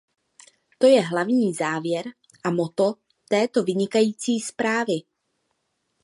[0.77, 2.05] To je hlavní závěr
[2.43, 2.93] a motto
[3.29, 5.01] této vynikající zprávy.